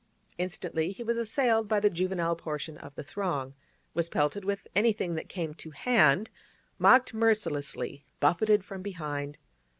[0.39, 3.53] Instantly he was assailed by the juvenile portion of the throng,
[3.93, 6.31] was pelted with anything that came to hand,
[6.79, 9.37] mocked mercilessly, buffeted from behind.